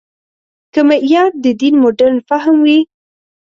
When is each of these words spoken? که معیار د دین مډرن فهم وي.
که 0.73 0.81
معیار 0.89 1.29
د 1.43 1.45
دین 1.59 1.75
مډرن 1.83 2.17
فهم 2.29 2.55
وي. 2.65 2.79